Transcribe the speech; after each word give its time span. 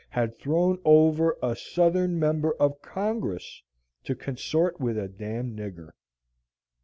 had 0.09 0.35
thrown 0.39 0.79
over 0.83 1.37
a 1.43 1.55
Southern 1.55 2.17
member 2.17 2.53
of 2.53 2.81
Congress 2.81 3.61
to 4.03 4.15
consort 4.15 4.79
with 4.79 4.97
a 4.97 5.07
d 5.07 5.19
d 5.25 5.43
nigger. 5.43 5.91